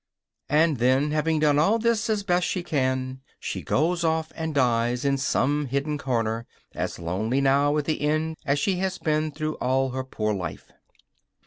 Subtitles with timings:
[0.49, 5.05] And then, having done all this as best she can, she goes off and dies
[5.05, 9.57] in some hidden corner, as lonely now at the end as she has been through
[9.57, 10.71] all her poor life.